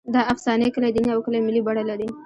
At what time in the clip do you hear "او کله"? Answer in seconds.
1.13-1.37